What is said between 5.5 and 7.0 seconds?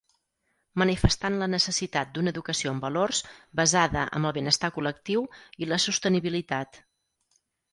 i la sostenibilitat.